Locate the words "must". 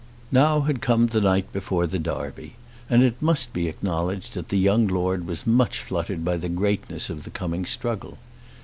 3.21-3.53